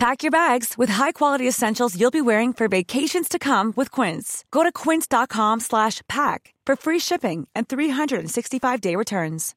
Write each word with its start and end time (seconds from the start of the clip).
Pack 0.00 0.22
your 0.22 0.30
bags 0.30 0.78
with 0.78 0.88
high-quality 0.88 1.46
essentials 1.46 1.94
you'll 1.94 2.10
be 2.10 2.22
wearing 2.22 2.54
for 2.54 2.68
vacations 2.68 3.28
to 3.28 3.38
come 3.38 3.74
with 3.76 3.90
Quince. 3.90 4.46
Go 4.50 4.62
to 4.62 4.72
quince.com 4.72 5.60
slash 5.60 6.00
pack 6.08 6.54
for 6.64 6.74
free 6.74 6.98
shipping 6.98 7.46
and 7.54 7.68
365-day 7.68 8.96
returns. 8.96 9.54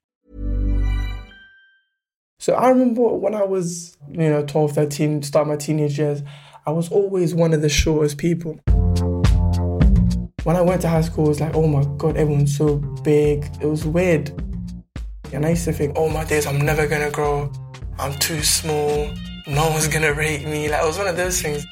So 2.39 2.56
I 2.56 2.68
remember 2.68 3.04
when 3.04 3.34
I 3.34 3.43
was, 3.46 3.98
you 4.10 4.29
know, 4.29 4.43
12, 4.46 4.74
13, 4.74 5.24
start 5.24 5.48
my 5.48 5.56
teenage 5.56 5.98
years, 5.98 6.21
I 6.68 6.71
was 6.71 6.92
always 6.92 7.34
one 7.34 7.54
of 7.54 7.62
the 7.62 7.70
shortest 7.70 8.18
people. 8.18 8.60
When 10.43 10.57
I 10.57 10.62
went 10.62 10.82
to 10.82 10.89
high 10.89 11.04
school, 11.04 11.28
it 11.28 11.29
was 11.29 11.39
like, 11.39 11.56
oh 11.56 11.68
my 11.68 11.86
God, 11.96 12.18
everyone's 12.18 12.57
so 12.57 12.79
big. 13.06 13.46
It 13.62 13.65
was 13.65 13.86
weird. 13.86 14.29
And 15.32 15.46
I 15.46 15.51
used 15.51 15.64
to 15.64 15.71
think, 15.71 15.93
oh 15.96 16.10
my 16.10 16.25
days, 16.25 16.46
I'm 16.46 16.60
never 16.60 16.86
gonna 16.86 17.12
grow. 17.12 17.50
I'm 17.98 18.14
too 18.20 18.43
small 18.43 19.10
no 19.47 19.70
one's 19.70 19.88
gonna 19.88 20.14
rate 20.14 20.46
me. 20.46 20.70
Like 20.70 20.82
it 20.82 20.86
was 20.86 20.97
one 20.97 21.07
of 21.07 21.18
those 21.18 21.42
things. 21.42 21.65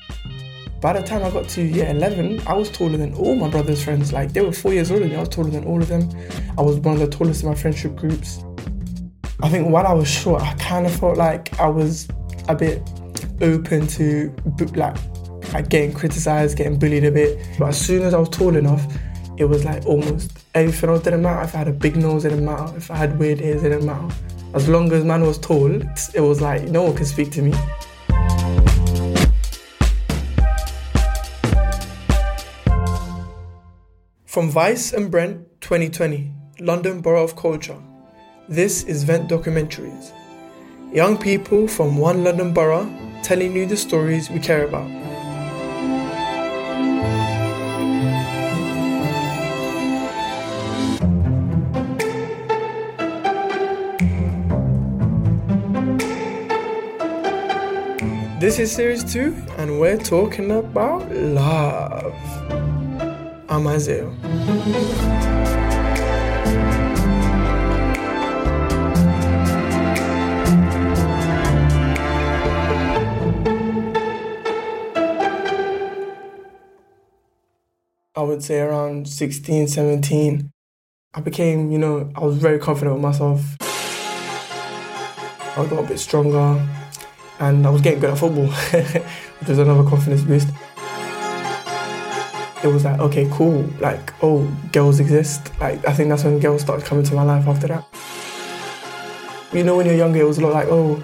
By 0.81 0.93
the 0.93 1.03
time 1.03 1.23
I 1.23 1.29
got 1.29 1.47
to 1.49 1.61
year 1.61 1.87
11, 1.89 2.41
I 2.47 2.53
was 2.53 2.69
taller 2.71 2.97
than 2.97 3.13
all 3.13 3.35
my 3.35 3.49
brother's 3.49 3.83
friends. 3.83 4.11
Like 4.11 4.33
they 4.33 4.41
were 4.41 4.51
four 4.51 4.73
years 4.73 4.89
older 4.89 5.03
than 5.03 5.11
me. 5.11 5.15
I 5.15 5.19
was 5.19 5.29
taller 5.29 5.51
than 5.51 5.63
all 5.65 5.81
of 5.81 5.87
them. 5.87 6.09
I 6.57 6.61
was 6.61 6.77
one 6.77 6.95
of 6.95 6.99
the 6.99 7.07
tallest 7.07 7.43
in 7.43 7.49
my 7.49 7.55
friendship 7.55 7.95
groups. 7.95 8.43
I 9.43 9.49
think 9.49 9.69
while 9.69 9.85
I 9.85 9.93
was 9.93 10.07
short, 10.07 10.41
I 10.41 10.53
kind 10.55 10.85
of 10.85 10.99
felt 10.99 11.17
like 11.17 11.57
I 11.59 11.67
was 11.67 12.07
a 12.49 12.55
bit 12.55 12.81
open 13.41 13.87
to 13.87 14.35
like, 14.75 14.97
like 15.53 15.69
getting 15.69 15.93
criticized, 15.93 16.57
getting 16.57 16.77
bullied 16.77 17.05
a 17.05 17.11
bit. 17.11 17.39
But 17.59 17.69
as 17.69 17.79
soon 17.79 18.01
as 18.01 18.13
I 18.13 18.19
was 18.19 18.29
tall 18.29 18.55
enough, 18.55 18.85
it 19.37 19.45
was 19.45 19.65
like 19.65 19.85
almost 19.85 20.37
everything 20.55 20.89
else 20.89 21.03
didn't 21.03 21.21
matter. 21.21 21.43
If 21.43 21.55
I 21.55 21.59
had 21.59 21.67
a 21.67 21.73
big 21.73 21.95
nose, 21.95 22.25
it 22.25 22.29
didn't 22.29 22.45
matter. 22.45 22.75
If 22.75 22.91
I 22.91 22.95
had 22.95 23.17
weird 23.17 23.41
ears, 23.41 23.63
it 23.63 23.69
didn't 23.69 23.85
matter. 23.85 24.13
As 24.53 24.67
long 24.67 24.91
as 24.91 25.05
man 25.05 25.21
was 25.21 25.37
tall, 25.37 25.71
it 26.13 26.19
was 26.19 26.41
like 26.41 26.63
no 26.63 26.83
one 26.83 26.93
could 26.93 27.07
speak 27.07 27.31
to 27.31 27.41
me. 27.41 27.53
From 34.25 34.49
Vice 34.49 34.91
and 34.91 35.09
Brent 35.09 35.61
2020, 35.61 36.33
London 36.59 36.99
Borough 36.99 37.23
of 37.23 37.37
Culture. 37.37 37.81
This 38.49 38.83
is 38.83 39.03
Vent 39.03 39.29
Documentaries. 39.29 40.11
Young 40.93 41.17
people 41.17 41.65
from 41.69 41.95
one 41.95 42.25
London 42.25 42.53
borough 42.53 42.91
telling 43.23 43.55
you 43.55 43.65
the 43.65 43.77
stories 43.77 44.29
we 44.29 44.39
care 44.39 44.65
about. 44.65 44.89
This 58.41 58.57
is 58.57 58.71
series 58.71 59.03
two, 59.03 59.35
and 59.59 59.79
we're 59.79 59.99
talking 59.99 60.49
about 60.49 61.11
love. 61.11 62.15
I'm 63.47 63.67
Isaiah. 63.67 64.09
I 78.15 78.23
would 78.23 78.41
say 78.41 78.61
around 78.61 79.07
16, 79.07 79.67
17, 79.67 80.49
I 81.13 81.21
became, 81.21 81.71
you 81.71 81.77
know, 81.77 82.11
I 82.15 82.21
was 82.21 82.37
very 82.37 82.57
confident 82.57 82.95
with 82.95 83.03
myself. 83.03 83.55
I 85.55 85.67
got 85.69 85.83
a 85.83 85.87
bit 85.87 85.99
stronger 85.99 86.59
and 87.41 87.65
I 87.65 87.69
was 87.71 87.81
getting 87.81 87.99
good 87.99 88.11
at 88.11 88.17
football, 88.19 88.47
which 89.39 89.49
was 89.49 89.57
another 89.57 89.87
confidence 89.89 90.21
boost. 90.21 90.47
It 92.63 92.67
was 92.67 92.85
like, 92.85 92.99
okay, 92.99 93.27
cool, 93.31 93.67
like, 93.79 94.13
oh, 94.21 94.45
girls 94.71 94.99
exist. 94.99 95.51
Like, 95.59 95.85
I 95.87 95.93
think 95.93 96.09
that's 96.09 96.23
when 96.23 96.39
girls 96.39 96.61
started 96.61 96.85
coming 96.85 97.03
to 97.05 97.15
my 97.15 97.23
life 97.23 97.47
after 97.47 97.67
that. 97.67 97.85
You 99.51 99.63
know, 99.63 99.75
when 99.75 99.87
you're 99.87 99.95
younger, 99.95 100.21
it 100.21 100.27
was 100.27 100.37
a 100.37 100.41
lot 100.41 100.53
like, 100.53 100.67
oh, 100.69 101.03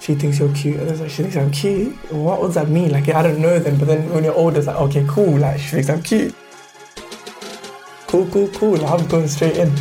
she 0.00 0.16
thinks 0.16 0.40
you're 0.40 0.52
cute. 0.52 0.80
And 0.80 0.90
it's 0.90 1.00
like, 1.00 1.10
she 1.10 1.22
thinks 1.22 1.36
I'm 1.36 1.52
cute? 1.52 1.94
What 2.12 2.40
does 2.40 2.54
that 2.54 2.68
mean? 2.68 2.90
Like, 2.90 3.08
I 3.08 3.22
don't 3.22 3.40
know 3.40 3.60
them. 3.60 3.78
But 3.78 3.86
then 3.86 4.10
when 4.12 4.24
you're 4.24 4.34
older, 4.34 4.58
it's 4.58 4.66
like, 4.66 4.76
okay, 4.76 5.06
cool, 5.08 5.38
like, 5.38 5.60
she 5.60 5.68
thinks 5.68 5.88
I'm 5.88 6.02
cute. 6.02 6.34
Cool, 8.08 8.26
cool, 8.32 8.48
cool. 8.48 8.84
I'm 8.84 9.06
going 9.06 9.28
straight 9.28 9.56
in. 9.56 9.72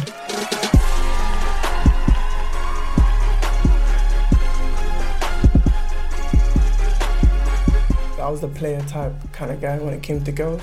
I 8.29 8.31
was 8.31 8.41
the 8.41 8.47
player 8.47 8.79
type 8.81 9.15
kind 9.31 9.49
of 9.49 9.59
guy 9.59 9.79
when 9.79 9.91
it 9.91 10.03
came 10.03 10.23
to 10.23 10.31
girls. 10.31 10.61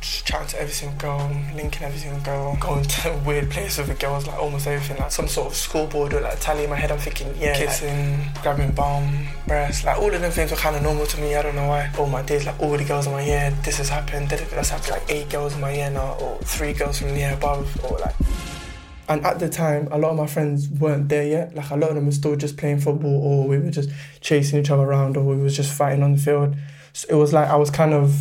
Just 0.00 0.24
chatting 0.24 0.46
to 0.46 0.60
every 0.60 0.72
single 0.72 0.96
girl, 0.96 1.28
linking 1.56 1.82
every 1.82 1.98
single 1.98 2.20
girl, 2.20 2.56
going 2.60 2.84
to 2.84 3.22
weird 3.26 3.50
places 3.50 3.88
with 3.88 3.98
girls, 3.98 4.28
like 4.28 4.38
almost 4.38 4.68
everything, 4.68 4.96
like 4.96 5.10
some 5.10 5.26
sort 5.26 5.48
of 5.48 5.56
scoreboard 5.56 6.14
or 6.14 6.20
like 6.20 6.38
tally 6.38 6.62
in 6.62 6.70
my 6.70 6.76
head. 6.76 6.92
I'm 6.92 7.00
thinking, 7.00 7.34
yeah, 7.36 7.58
kissing, 7.58 8.18
like, 8.18 8.42
grabbing 8.44 8.70
bum, 8.76 9.26
breasts, 9.48 9.84
like 9.84 9.98
all 9.98 10.14
of 10.14 10.20
them 10.20 10.30
things 10.30 10.52
were 10.52 10.56
kind 10.56 10.76
of 10.76 10.82
normal 10.84 11.04
to 11.04 11.20
me. 11.20 11.34
I 11.34 11.42
don't 11.42 11.56
know 11.56 11.66
why. 11.66 11.90
All 11.98 12.06
my 12.06 12.22
days, 12.22 12.46
like 12.46 12.60
all 12.60 12.76
the 12.76 12.84
girls 12.84 13.08
in 13.08 13.12
my 13.12 13.24
year, 13.24 13.52
this 13.64 13.78
has 13.78 13.88
happened. 13.88 14.28
That's 14.28 14.70
happened 14.70 14.90
like 14.90 15.10
eight 15.10 15.30
girls 15.30 15.56
in 15.56 15.60
my 15.60 15.74
year 15.74 15.90
now, 15.90 16.14
or 16.20 16.38
three 16.44 16.74
girls 16.74 17.00
from 17.00 17.08
the 17.08 17.16
year 17.16 17.34
above, 17.34 17.66
or 17.84 17.98
like 17.98 18.14
and 19.08 19.26
at 19.26 19.40
the 19.40 19.48
time, 19.48 19.88
a 19.90 19.98
lot 19.98 20.12
of 20.12 20.16
my 20.16 20.28
friends 20.28 20.68
weren't 20.68 21.08
there 21.08 21.26
yet. 21.26 21.56
Like 21.56 21.70
a 21.70 21.76
lot 21.76 21.88
of 21.88 21.96
them 21.96 22.06
were 22.06 22.12
still 22.12 22.36
just 22.36 22.56
playing 22.56 22.78
football, 22.78 23.20
or 23.20 23.48
we 23.48 23.58
were 23.58 23.72
just 23.72 23.90
chasing 24.20 24.60
each 24.60 24.70
other 24.70 24.84
around, 24.84 25.16
or 25.16 25.24
we 25.24 25.42
was 25.42 25.56
just 25.56 25.72
fighting 25.72 26.04
on 26.04 26.12
the 26.12 26.18
field. 26.18 26.54
So 26.92 27.08
it 27.10 27.14
was 27.14 27.32
like 27.32 27.48
I 27.48 27.56
was 27.56 27.70
kind 27.70 27.94
of 27.94 28.14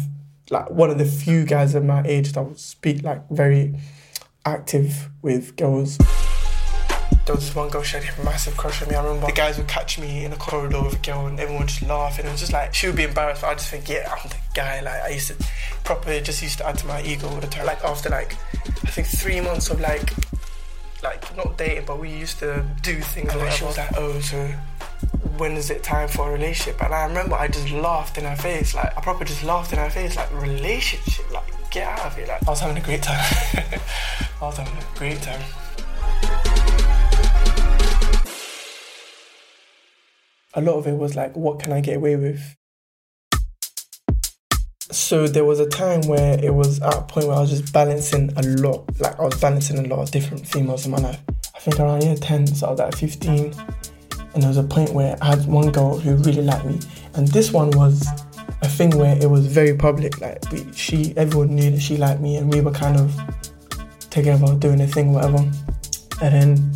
like 0.50 0.70
one 0.70 0.90
of 0.90 0.98
the 0.98 1.06
few 1.06 1.46
guys 1.46 1.76
at 1.76 1.84
my 1.84 2.04
age 2.06 2.34
that 2.34 2.44
would 2.44 2.60
speak 2.60 3.04
like 3.04 3.28
very 3.30 3.76
active 4.46 5.10
with 5.22 5.56
girls. 5.56 5.98
There 7.26 7.36
was 7.36 7.46
this 7.46 7.56
one 7.56 7.70
girl, 7.70 7.84
she 7.84 7.98
had 7.98 8.18
a 8.18 8.24
massive 8.24 8.58
crush 8.58 8.82
on 8.82 8.90
me. 8.90 8.96
I 8.96 9.04
remember 9.04 9.28
the 9.28 9.34
guys 9.34 9.60
would 9.60 9.68
catch 9.68 10.00
me 10.00 10.26
in 10.26 10.32
the 10.32 10.38
corridor 10.38 10.82
with 10.82 10.96
a 10.96 10.98
girl 10.98 11.28
and 11.28 11.40
everyone 11.40 11.62
would 11.62 11.70
just 11.70 11.84
laugh. 11.84 12.18
And 12.18 12.28
it 12.28 12.32
was 12.32 12.40
just 12.40 12.54
like, 12.54 12.74
she 12.74 12.88
would 12.88 12.96
be 12.96 13.04
embarrassed, 13.04 13.42
but 13.42 13.50
I 13.50 13.54
just 13.54 13.70
think, 13.70 13.88
yeah, 13.88 14.12
I'm 14.12 14.28
the 14.30 14.36
guy. 14.56 14.82
Like, 14.82 15.02
I 15.04 15.10
used 15.10 15.28
to 15.28 15.36
proper, 15.84 16.20
just 16.22 16.42
used 16.42 16.58
to 16.58 16.68
add 16.68 16.80
to 16.80 16.88
my 16.88 17.04
ego 17.04 17.28
all 17.28 17.40
the 17.40 17.46
time. 17.46 17.68
Like, 17.68 17.84
after 17.84 18.10
like, 18.10 18.36
I 18.56 18.90
think 18.90 19.08
three 19.08 19.42
months 19.42 19.70
of 19.70 19.80
like, 19.80 20.12
like, 21.04 21.38
not 21.38 21.56
dating, 21.56 21.86
but 21.86 22.00
we 22.00 22.10
used 22.10 22.40
to 22.40 22.66
do 22.82 23.00
things. 23.00 23.32
And 23.32 23.42
like, 23.42 23.52
she 23.52 23.64
was 23.64 23.78
like, 23.78 23.96
oh, 23.96 24.20
so 24.22 24.52
when 25.40 25.54
is 25.54 25.70
it 25.70 25.82
time 25.84 26.10
for 26.10 26.30
a 26.30 26.34
relationship? 26.34 26.84
And 26.84 26.94
I 26.94 27.06
remember 27.06 27.36
I 27.36 27.48
just 27.48 27.72
laughed 27.72 28.18
in 28.18 28.26
her 28.26 28.36
face, 28.36 28.76
like 28.76 28.96
I 28.98 29.02
probably 29.02 29.26
just 29.26 29.44
laughed 29.44 29.72
in 29.72 29.80
her 29.80 29.90
face, 29.90 30.18
like 30.18 30.32
relationship, 30.34 31.32
like 31.32 31.46
get 31.72 31.88
out 31.88 32.08
of 32.08 32.16
here. 32.16 32.28
Like 32.28 32.46
I 32.46 32.50
was 32.50 32.60
having 32.60 32.78
a 32.78 32.86
great 32.86 33.02
time. 33.02 33.18
I 33.54 34.46
was 34.46 34.58
having 34.58 34.78
a 34.78 34.98
great 34.98 35.22
time. 35.22 35.42
A 40.56 40.62
lot 40.62 40.74
of 40.74 40.88
it 40.88 40.98
was 40.98 41.16
like, 41.16 41.38
what 41.38 41.60
can 41.60 41.72
I 41.72 41.80
get 41.80 41.98
away 41.98 42.18
with? 42.18 42.56
So 44.92 45.28
there 45.28 45.46
was 45.46 45.60
a 45.60 45.70
time 45.70 46.02
where 46.02 46.44
it 46.44 46.54
was 46.54 46.82
at 46.82 46.94
a 46.96 47.02
point 47.02 47.28
where 47.28 47.38
I 47.38 47.42
was 47.42 47.52
just 47.52 47.72
balancing 47.72 48.34
a 48.36 48.42
lot, 48.42 48.90
like 49.00 49.18
I 49.18 49.24
was 49.24 49.40
balancing 49.40 49.78
a 49.80 49.88
lot 49.88 50.00
of 50.00 50.12
different 50.12 50.46
females 50.46 50.86
in 50.86 50.92
my 50.92 50.98
life. 50.98 51.22
I 51.56 51.60
think 51.60 51.80
around 51.80 52.04
year 52.04 52.16
10, 52.16 52.48
so 52.48 52.68
I 52.68 52.72
was 52.72 52.80
at 52.80 52.96
15 52.96 53.54
and 54.34 54.44
there 54.44 54.50
was 54.50 54.58
a 54.58 54.64
point 54.64 54.94
where 54.94 55.18
I 55.22 55.36
had 55.36 55.46
one 55.46 55.72
girl 55.72 55.98
who 55.98 56.16
really 56.16 56.42
liked 56.42 56.66
me, 56.66 56.80
and 57.16 57.28
this 57.28 57.52
one 57.52 57.72
was 57.72 58.08
a 58.62 58.68
thing 58.68 58.92
where 58.98 59.18
it 59.18 59.30
was 59.30 59.48
very 59.48 59.76
public. 59.76 60.20
Like 60.22 60.40
we, 60.52 60.72
she, 60.74 61.14
everyone 61.18 61.56
knew 61.56 61.72
that 61.72 61.82
she 61.82 61.98
liked 61.98 62.22
me, 62.22 62.38
and 62.38 62.54
we 62.54 62.62
were 62.62 62.72
kind 62.72 62.98
of 62.98 63.14
together 64.10 64.56
doing 64.56 64.82
a 64.82 64.88
thing, 64.88 65.14
whatever. 65.14 65.40
And 66.22 66.34
then 66.34 66.74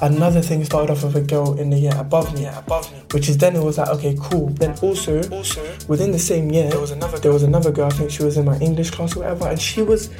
another 0.00 0.40
thing 0.40 0.64
started 0.64 0.92
off 0.92 1.02
with 1.02 1.16
a 1.16 1.20
girl 1.20 1.58
in 1.58 1.70
the 1.70 1.78
year 1.78 1.96
above 1.96 2.32
me, 2.34 2.46
above 2.46 2.90
me, 2.92 3.02
which 3.12 3.28
is 3.28 3.36
then 3.36 3.56
it 3.56 3.62
was 3.62 3.78
like 3.78 3.88
okay, 3.88 4.16
cool. 4.20 4.48
Then 4.48 4.76
also, 4.80 5.28
also 5.30 5.62
within 5.88 6.12
the 6.12 6.18
same 6.18 6.50
year, 6.50 6.70
there 6.70 6.80
was 6.80 6.92
another, 6.92 7.18
there 7.18 7.32
was 7.32 7.42
another 7.42 7.70
girl. 7.72 7.86
I 7.86 7.90
think 7.90 8.10
she 8.10 8.22
was 8.22 8.36
in 8.36 8.44
my 8.44 8.58
English 8.58 8.90
class 8.90 9.16
or 9.16 9.20
whatever, 9.20 9.48
and 9.48 9.60
she 9.60 9.82
was 9.82 10.10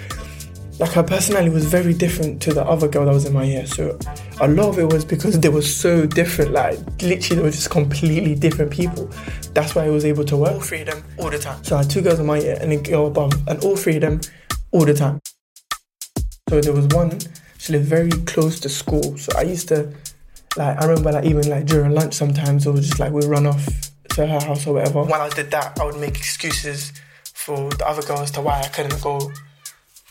like 0.79 0.93
her 0.93 1.03
personality 1.03 1.51
was 1.51 1.65
very 1.65 1.93
different 1.93 2.41
to 2.43 2.55
the 2.55 2.65
other 2.65 2.87
girl 2.87 3.05
that 3.07 3.13
was 3.13 3.25
in 3.25 3.33
my 3.33 3.45
year. 3.45 3.67
So 3.67 3.99
a 4.41 4.47
lot 4.47 4.69
of 4.69 4.79
it 4.79 4.93
was 4.93 5.05
because 5.05 5.39
they 5.41 5.49
were 5.49 5.63
so 5.63 6.07
different. 6.07 6.53
Like 6.53 6.79
literally, 7.03 7.37
they 7.37 7.43
were 7.43 7.51
just 7.51 7.71
completely 7.71 8.35
different 8.35 8.71
people. 8.71 9.11
That's 9.55 9.75
why 9.75 9.87
I 9.87 9.91
was 9.91 10.05
able 10.05 10.25
to 10.25 10.37
work. 10.37 10.53
All 10.53 10.61
three 10.61 10.83
of 10.83 10.87
them 10.87 11.05
all 11.19 11.31
the 11.31 11.39
time. 11.39 11.63
So 11.65 11.77
I 11.77 11.83
had 11.83 11.91
two 11.91 12.01
girls 12.01 12.21
in 12.21 12.27
my 12.27 12.39
year 12.39 12.59
and 12.61 12.73
a 12.73 12.77
girl 12.77 13.09
above, 13.09 13.33
and 13.49 13.63
all 13.65 13.77
three 13.77 13.97
of 13.97 14.03
them 14.03 14.21
all 14.71 14.85
the 14.85 14.95
time. 14.95 15.21
So 16.49 16.61
there 16.61 16.73
was 16.73 16.87
one. 16.89 17.19
She 17.59 17.73
lived 17.73 17.87
very 17.87 18.11
close 18.11 18.61
to 18.61 18.69
school, 18.69 19.19
so 19.19 19.37
I 19.37 19.43
used 19.43 19.69
to 19.69 19.93
like 20.57 20.81
I 20.81 20.87
remember 20.87 21.13
like 21.13 21.25
even 21.25 21.49
like 21.49 21.67
during 21.67 21.93
lunch 21.93 22.15
sometimes 22.15 22.67
it 22.67 22.71
was 22.71 22.89
just 22.89 23.01
like 23.01 23.13
we'd 23.13 23.25
run 23.25 23.47
off 23.47 23.67
to 24.11 24.27
her 24.27 24.41
house 24.41 24.67
or 24.67 24.75
whatever. 24.75 25.03
When 25.03 25.21
I 25.21 25.29
did 25.29 25.51
that, 25.51 25.79
I 25.81 25.85
would 25.85 25.97
make 25.97 26.17
excuses 26.17 26.93
for 27.35 27.69
the 27.71 27.87
other 27.87 28.03
girls 28.03 28.31
to 28.33 28.41
why 28.41 28.61
I 28.61 28.69
couldn't 28.69 29.01
go 29.03 29.33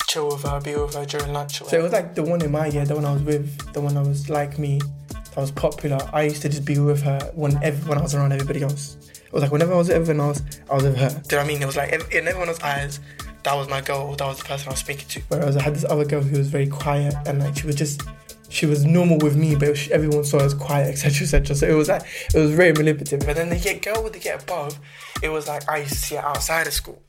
chill 0.08 0.30
with 0.30 0.44
her, 0.44 0.60
be 0.62 0.76
with 0.76 0.96
her 0.96 1.06
during 1.06 1.34
lunch. 1.34 1.60
So 1.60 1.78
it 1.78 1.84
was 1.84 1.92
like 1.92 2.16
the 2.16 2.24
one 2.24 2.42
in 2.42 2.52
my 2.52 2.68
year, 2.68 2.86
the 2.86 2.96
one 2.96 3.06
I 3.06 3.14
was 3.14 3.22
with, 3.24 3.74
the 3.74 3.82
one 3.82 3.98
I 3.98 4.02
was 4.02 4.30
like 4.30 4.58
me, 4.58 4.80
that 5.10 5.38
was 5.38 5.52
popular. 5.52 6.00
I 6.14 6.24
used 6.24 6.42
to 6.44 6.50
just 6.50 6.66
be 6.66 6.80
with 6.80 7.04
her 7.04 7.20
when 7.36 7.62
ev- 7.64 7.88
when 7.88 7.98
I 7.98 8.02
was 8.02 8.16
around 8.16 8.32
everybody 8.32 8.64
else. 8.64 8.98
It 9.26 9.34
was 9.34 9.44
like 9.44 9.52
whenever 9.52 9.74
I 9.74 9.78
was 9.78 9.90
with 9.90 9.98
everyone 9.98 10.28
else, 10.28 10.42
I 10.72 10.76
was 10.76 10.84
with 10.84 10.98
her. 10.98 11.10
Do 11.10 11.16
you 11.16 11.20
know 11.20 11.38
what 11.38 11.44
I 11.44 11.48
mean? 11.48 11.62
It 11.62 11.66
was 11.66 11.76
like 11.76 11.92
in 11.92 12.28
everyone 12.28 12.48
else's 12.48 12.64
eyes, 12.64 13.00
that 13.44 13.54
was 13.54 13.70
my 13.70 13.82
girl, 13.82 14.16
that 14.16 14.26
was 14.26 14.40
the 14.40 14.46
person 14.46 14.70
I 14.70 14.72
was 14.72 14.80
speaking 14.80 15.08
to. 15.10 15.22
Whereas 15.28 15.58
I 15.58 15.62
had 15.62 15.76
this 15.76 15.86
other 15.90 16.06
girl 16.06 16.22
who 16.22 16.38
was 16.38 16.48
very 16.48 16.68
quiet 16.68 17.14
and 17.26 17.40
like 17.40 17.58
she 17.58 17.68
was 17.68 17.76
just 17.76 18.02
she 18.50 18.66
was 18.66 18.86
normal 18.86 19.18
with 19.18 19.36
me, 19.36 19.56
but 19.56 19.78
she, 19.78 19.92
everyone 19.92 20.24
saw 20.24 20.40
her 20.40 20.46
as 20.46 20.54
quiet, 20.54 20.88
etc., 20.88 21.24
etc. 21.24 21.56
So 21.56 21.68
it 21.68 21.74
was 21.74 21.90
like 21.90 22.04
it 22.34 22.40
was 22.40 22.52
very 22.52 22.72
manipulative. 22.72 23.20
But 23.26 23.36
then 23.36 23.50
the 23.50 23.80
girl 23.82 24.04
with 24.04 24.14
the 24.14 24.20
get 24.20 24.42
above, 24.44 24.80
it 25.22 25.30
was 25.30 25.50
like 25.50 25.68
I 25.70 25.80
used 25.80 25.92
to 25.92 25.98
see 25.98 26.16
her 26.16 26.26
outside 26.26 26.66
of 26.66 26.74
school. 26.74 27.02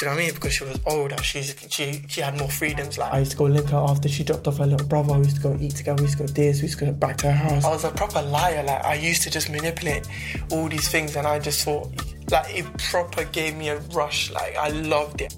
Do 0.00 0.06
you 0.06 0.12
know 0.12 0.16
what 0.16 0.22
I 0.22 0.24
mean? 0.28 0.34
Because 0.34 0.54
she 0.54 0.64
was 0.64 0.80
older, 0.86 1.22
she's 1.22 1.54
she 1.68 2.02
she 2.08 2.22
had 2.22 2.38
more 2.38 2.48
freedoms. 2.48 2.96
Like 2.96 3.12
I 3.12 3.18
used 3.18 3.32
to 3.32 3.36
go 3.36 3.44
link 3.44 3.68
her 3.68 3.76
after 3.76 4.08
she 4.08 4.24
dropped 4.24 4.48
off 4.48 4.56
her 4.56 4.64
little 4.64 4.86
brother. 4.86 5.12
We 5.12 5.24
used 5.24 5.36
to 5.36 5.42
go 5.42 5.54
eat 5.60 5.76
together. 5.76 6.02
We 6.02 6.06
used 6.06 6.16
to 6.16 6.24
go 6.24 6.32
this. 6.32 6.62
We 6.62 6.68
used 6.68 6.78
to 6.78 6.86
go 6.86 6.92
back 6.92 7.18
to 7.18 7.30
her 7.30 7.50
house. 7.50 7.66
I 7.66 7.68
was 7.68 7.84
a 7.84 7.90
proper 7.90 8.22
liar. 8.22 8.62
Like 8.62 8.82
I 8.82 8.94
used 8.94 9.20
to 9.24 9.30
just 9.30 9.50
manipulate 9.50 10.08
all 10.52 10.70
these 10.70 10.88
things, 10.88 11.16
and 11.16 11.26
I 11.26 11.38
just 11.38 11.66
thought 11.66 11.88
like 12.30 12.48
it 12.48 12.64
proper 12.78 13.24
gave 13.24 13.54
me 13.56 13.68
a 13.68 13.78
rush. 13.92 14.30
Like 14.30 14.56
I 14.56 14.70
loved 14.70 15.20
it. 15.20 15.36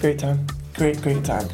Great 0.00 0.18
time. 0.18 0.44
Great 0.74 1.00
great 1.00 1.24
time. 1.24 1.48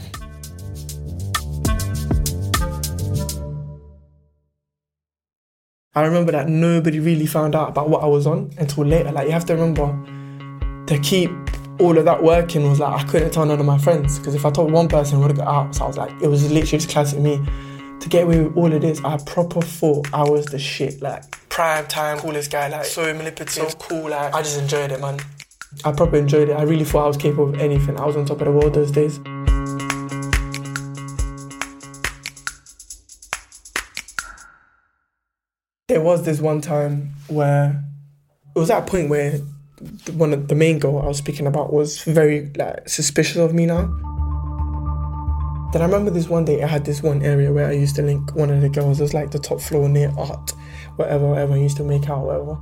I 5.94 6.00
remember 6.00 6.32
that 6.32 6.48
nobody 6.48 6.98
really 6.98 7.26
found 7.26 7.54
out 7.54 7.68
about 7.68 7.90
what 7.90 8.02
I 8.02 8.06
was 8.06 8.26
on 8.26 8.52
until 8.56 8.86
later. 8.86 9.12
Like 9.12 9.26
you 9.26 9.32
have 9.32 9.44
to 9.44 9.54
remember 9.54 9.92
to 10.86 10.98
keep 11.00 11.30
all 11.78 11.98
of 11.98 12.04
that 12.04 12.22
working 12.22 12.68
was 12.68 12.80
like 12.80 13.04
I 13.04 13.06
couldn't 13.08 13.32
tell 13.32 13.44
none 13.44 13.60
of 13.60 13.66
my 13.66 13.78
friends 13.78 14.18
because 14.18 14.34
if 14.34 14.46
I 14.46 14.50
told 14.50 14.72
one 14.72 14.88
person, 14.88 15.16
I 15.16 15.20
would 15.20 15.30
have 15.30 15.38
got 15.38 15.48
out. 15.48 15.74
So 15.74 15.84
I 15.84 15.86
was 15.88 15.96
like, 15.96 16.10
it 16.22 16.28
was 16.28 16.42
literally 16.50 16.78
just 16.78 16.88
classic 16.88 17.18
me. 17.18 17.44
To 18.00 18.08
get 18.10 18.24
away 18.24 18.42
with 18.42 18.56
all 18.56 18.72
of 18.72 18.82
this, 18.82 19.02
I 19.04 19.16
proper 19.18 19.62
thought 19.62 20.12
I 20.12 20.22
was 20.22 20.46
the 20.46 20.58
shit. 20.58 21.02
Like 21.02 21.48
prime 21.48 21.86
time, 21.86 22.18
coolest 22.18 22.50
guy, 22.50 22.68
like 22.68 22.84
so 22.84 23.12
manipulative, 23.14 23.70
so 23.70 23.78
cool. 23.78 24.10
Like 24.10 24.34
I 24.34 24.42
just 24.42 24.58
enjoyed 24.58 24.92
it, 24.92 25.00
man. 25.00 25.18
I 25.84 25.92
proper 25.92 26.16
enjoyed 26.16 26.48
it. 26.48 26.52
I 26.52 26.62
really 26.62 26.84
thought 26.84 27.04
I 27.04 27.08
was 27.08 27.16
capable 27.16 27.48
of 27.48 27.60
anything. 27.60 27.98
I 27.98 28.06
was 28.06 28.16
on 28.16 28.24
top 28.26 28.40
of 28.40 28.46
the 28.46 28.52
world 28.52 28.74
those 28.74 28.90
days. 28.90 29.18
There 35.88 36.00
was 36.00 36.24
this 36.24 36.40
one 36.40 36.60
time 36.60 37.14
where 37.28 37.84
it 38.54 38.58
was 38.58 38.70
at 38.70 38.82
a 38.82 38.86
point 38.86 39.08
where 39.08 39.40
one 40.12 40.32
of 40.32 40.48
the 40.48 40.54
main 40.54 40.78
girl 40.78 40.98
I 40.98 41.06
was 41.06 41.18
speaking 41.18 41.46
about 41.46 41.72
was 41.72 42.02
very 42.02 42.50
like 42.56 42.88
suspicious 42.88 43.36
of 43.36 43.54
me 43.54 43.66
now. 43.66 43.86
Then 45.72 45.82
I 45.82 45.84
remember 45.84 46.10
this 46.10 46.28
one 46.28 46.44
day 46.44 46.62
I 46.62 46.66
had 46.66 46.84
this 46.84 47.02
one 47.02 47.22
area 47.22 47.52
where 47.52 47.66
I 47.66 47.72
used 47.72 47.96
to 47.96 48.02
link 48.02 48.34
one 48.34 48.50
of 48.50 48.62
the 48.62 48.68
girls. 48.68 49.00
It 49.00 49.02
was 49.02 49.14
like 49.14 49.30
the 49.32 49.38
top 49.38 49.60
floor 49.60 49.88
near 49.88 50.12
art, 50.16 50.52
whatever, 50.96 51.28
whatever. 51.28 51.54
I 51.54 51.58
used 51.58 51.76
to 51.76 51.84
make 51.84 52.08
out, 52.08 52.24
whatever. 52.24 52.58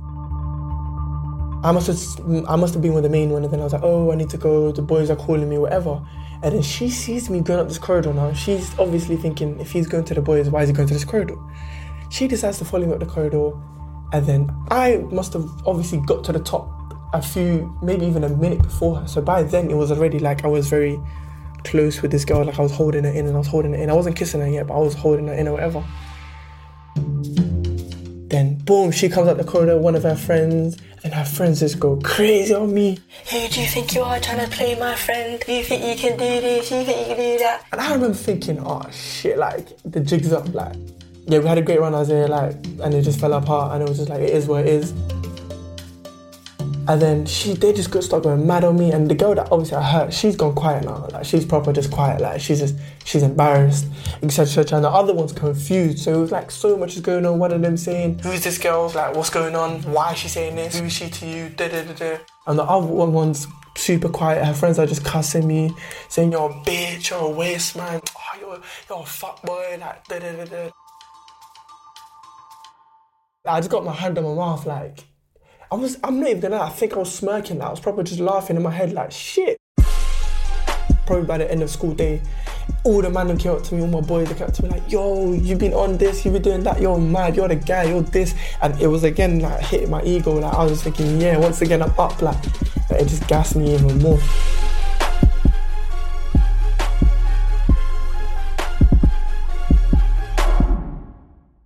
I 1.63 1.71
must 1.71 1.87
have 1.87 2.45
I 2.49 2.55
must 2.57 2.73
have 2.73 2.83
been 2.83 2.93
with 2.93 3.03
the 3.03 3.09
main 3.09 3.29
one, 3.29 3.43
and 3.43 3.53
then 3.53 3.61
I 3.61 3.63
was 3.63 3.73
like, 3.73 3.83
oh, 3.83 4.11
I 4.11 4.15
need 4.15 4.29
to 4.31 4.37
go. 4.37 4.71
The 4.71 4.81
boys 4.81 5.09
are 5.09 5.15
calling 5.15 5.49
me, 5.49 5.57
whatever. 5.57 6.05
And 6.43 6.53
then 6.53 6.61
she 6.61 6.89
sees 6.89 7.29
me 7.29 7.39
going 7.39 7.59
up 7.59 7.69
this 7.69 7.77
corridor 7.77 8.13
now. 8.13 8.33
She's 8.33 8.77
obviously 8.77 9.15
thinking, 9.15 9.59
if 9.61 9.71
he's 9.71 9.87
going 9.87 10.03
to 10.05 10.13
the 10.13 10.21
boys, 10.21 10.49
why 10.49 10.63
is 10.63 10.69
he 10.69 10.75
going 10.75 10.89
to 10.89 10.93
this 10.93 11.05
corridor? 11.05 11.37
She 12.09 12.27
decides 12.27 12.57
to 12.57 12.65
follow 12.65 12.85
me 12.85 12.93
up 12.93 12.99
the 12.99 13.05
corridor, 13.05 13.53
and 14.11 14.25
then 14.25 14.51
I 14.69 14.97
must 15.09 15.33
have 15.33 15.49
obviously 15.65 15.99
got 15.99 16.23
to 16.25 16.33
the 16.33 16.39
top 16.39 16.74
a 17.15 17.21
few, 17.21 17.77
maybe 17.81 18.05
even 18.05 18.23
a 18.23 18.29
minute 18.29 18.61
before 18.61 18.97
her. 18.97 19.07
So 19.07 19.21
by 19.21 19.43
then 19.43 19.69
it 19.69 19.75
was 19.75 19.91
already 19.91 20.19
like 20.19 20.43
I 20.43 20.47
was 20.47 20.67
very 20.67 20.99
close 21.63 22.01
with 22.01 22.11
this 22.11 22.25
girl. 22.25 22.43
Like 22.43 22.59
I 22.59 22.61
was 22.61 22.71
holding 22.71 23.03
her 23.03 23.09
in 23.09 23.25
and 23.25 23.35
I 23.35 23.39
was 23.39 23.47
holding 23.47 23.73
her 23.73 23.79
in. 23.79 23.89
I 23.89 23.93
wasn't 23.93 24.15
kissing 24.15 24.41
her 24.41 24.49
yet, 24.49 24.67
but 24.67 24.75
I 24.75 24.79
was 24.79 24.93
holding 24.93 25.27
her 25.27 25.33
in 25.33 25.47
or 25.47 25.53
whatever. 25.53 25.83
Then 28.27 28.55
boom, 28.65 28.91
she 28.91 29.07
comes 29.07 29.27
out 29.27 29.37
the 29.37 29.43
corridor, 29.43 29.77
one 29.77 29.95
of 29.95 30.03
her 30.03 30.15
friends, 30.15 30.77
and 31.03 31.13
her 31.13 31.23
friends 31.23 31.59
just 31.59 31.79
go 31.79 31.97
crazy 31.97 32.53
on 32.53 32.73
me. 32.73 32.99
Who 33.31 33.47
do 33.47 33.61
you 33.61 33.67
think 33.67 33.93
you 33.93 34.01
are 34.01 34.19
trying 34.19 34.47
to 34.47 34.55
play 34.55 34.77
my 34.77 34.95
friend? 34.95 35.41
Do 35.45 35.53
you 35.53 35.63
think 35.63 35.83
you 35.85 35.95
can 35.95 36.17
do 36.17 36.41
this? 36.41 36.69
Do 36.69 36.75
you 36.77 36.83
think 36.83 36.99
you 36.99 37.15
can 37.15 37.17
do 37.17 37.37
that? 37.39 37.63
And 37.71 37.79
I 37.79 37.93
remember 37.93 38.15
thinking, 38.15 38.59
oh 38.59 38.85
shit, 38.91 39.37
like 39.37 39.69
the 39.83 39.99
jig's 39.99 40.33
up, 40.33 40.53
like 40.53 40.75
yeah, 41.27 41.39
we 41.39 41.47
had 41.47 41.57
a 41.57 41.61
great 41.61 41.79
run 41.79 41.95
as 41.95 42.07
there, 42.07 42.27
like, 42.27 42.53
and 42.83 42.93
it 42.93 43.01
just 43.01 43.19
fell 43.19 43.33
apart, 43.33 43.73
and 43.73 43.81
it 43.81 43.89
was 43.89 43.97
just 43.97 44.09
like 44.09 44.21
it 44.21 44.29
is 44.29 44.47
what 44.47 44.61
it 44.61 44.67
is. 44.67 44.93
And 46.87 47.01
then 47.01 47.25
she, 47.25 47.53
they 47.53 47.73
just 47.73 47.89
got 47.89 48.03
start 48.03 48.23
going 48.23 48.45
mad 48.45 48.63
on 48.63 48.77
me. 48.77 48.91
And 48.91 49.09
the 49.09 49.15
girl 49.15 49.33
that 49.33 49.51
obviously 49.51 49.77
I 49.77 49.83
hurt, 49.83 50.13
she's 50.13 50.35
gone 50.35 50.53
quiet 50.53 50.85
now. 50.85 51.07
Like 51.11 51.25
she's 51.25 51.43
proper 51.43 51.73
just 51.73 51.89
quiet. 51.89 52.21
Like 52.21 52.39
she's 52.39 52.59
just, 52.59 52.75
she's 53.03 53.23
embarrassed, 53.23 53.87
etc. 54.21 54.43
etc. 54.43 54.77
And 54.77 54.85
the 54.85 54.89
other 54.89 55.13
one's 55.13 55.33
confused. 55.33 55.99
So 55.99 56.13
it 56.13 56.17
was 56.19 56.31
like 56.31 56.51
so 56.51 56.77
much 56.77 56.95
is 56.95 57.01
going 57.01 57.25
on. 57.25 57.39
One 57.39 57.51
of 57.51 57.61
them 57.61 57.75
saying, 57.75 58.19
"Who's 58.19 58.43
this 58.43 58.59
girl? 58.59 58.91
Like 58.93 59.15
what's 59.15 59.31
going 59.31 59.55
on? 59.55 59.81
Why 59.83 60.13
is 60.13 60.19
she 60.19 60.27
saying 60.27 60.55
this? 60.55 60.77
Who 60.77 60.85
is 60.85 60.93
she 60.93 61.09
to 61.09 61.25
you?" 61.25 61.49
Da 61.49 61.67
da 61.69 61.83
da 61.83 61.93
da. 61.93 62.17
And 62.45 62.59
the 62.59 62.63
other 62.63 62.85
one 62.85 63.13
one's 63.13 63.47
super 63.75 64.09
quiet. 64.09 64.45
Her 64.45 64.53
friends 64.53 64.77
are 64.77 64.85
just 64.85 65.03
cussing 65.03 65.47
me, 65.47 65.73
saying 66.09 66.31
you're 66.31 66.51
a 66.51 66.53
bitch, 66.53 67.09
you're 67.09 67.19
a 67.19 67.29
waste 67.29 67.75
man. 67.75 67.99
Oh, 68.15 68.39
you're 68.39 68.61
you're 68.89 69.01
a 69.01 69.05
fuck 69.05 69.41
boy. 69.41 69.77
Like 69.79 70.05
da 70.07 70.19
da 70.19 70.31
da 70.33 70.45
da. 70.45 70.69
I 73.47 73.59
just 73.59 73.69
got 73.71 73.83
my 73.83 73.93
hand 73.93 74.17
on 74.17 74.23
my 74.23 74.33
mouth 74.33 74.65
like 74.65 75.03
I 75.71 75.75
was, 75.75 75.97
I'm 76.03 76.19
not 76.19 76.29
even 76.29 76.41
gonna 76.41 76.57
lie, 76.57 76.67
I 76.67 76.69
think 76.69 76.93
I 76.93 76.97
was 76.97 77.13
smirking. 77.13 77.61
I 77.61 77.69
was 77.69 77.79
probably 77.79 78.03
just 78.03 78.19
laughing 78.19 78.55
in 78.55 78.61
my 78.61 78.71
head 78.71 78.93
like, 78.93 79.11
shit. 79.11 79.57
Probably 81.07 81.25
by 81.25 81.39
the 81.39 81.51
end 81.51 81.63
of 81.63 81.69
school 81.69 81.93
day, 81.93 82.21
all 82.83 83.01
the 83.01 83.09
men 83.09 83.35
came 83.37 83.51
up 83.51 83.63
to 83.63 83.75
me, 83.75 83.81
all 83.81 83.87
my 83.87 84.01
boys, 84.01 84.27
they 84.27 84.35
came 84.35 84.47
up 84.47 84.53
to 84.53 84.63
me 84.63 84.69
like, 84.69 84.91
yo, 84.91 85.33
you've 85.33 85.59
been 85.59 85.73
on 85.73 85.97
this, 85.97 86.23
you've 86.23 86.33
been 86.33 86.43
doing 86.43 86.63
that, 86.63 86.79
you're 86.79 86.99
mad, 86.99 87.35
you're 87.35 87.47
the 87.47 87.55
guy, 87.55 87.83
you're 87.85 88.01
this. 88.01 88.35
And 88.61 88.79
it 88.79 88.87
was 88.87 89.03
again 89.03 89.39
like 89.39 89.61
hitting 89.61 89.89
my 89.89 90.03
ego. 90.03 90.33
Like 90.33 90.53
I 90.53 90.63
was 90.65 90.83
thinking, 90.83 91.19
yeah, 91.19 91.37
once 91.37 91.61
again 91.61 91.81
I'm 91.81 91.93
up. 91.99 92.21
Like, 92.21 92.43
it 92.91 93.07
just 93.07 93.27
gassed 93.27 93.55
me 93.55 93.73
even 93.73 93.97
more. 93.99 94.19